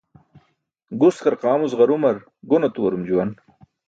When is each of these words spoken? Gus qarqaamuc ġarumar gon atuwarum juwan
Gus 1.03 1.19
qarqaamuc 1.25 1.75
ġarumar 1.81 2.17
gon 2.53 2.67
atuwarum 2.67 3.05
juwan 3.11 3.31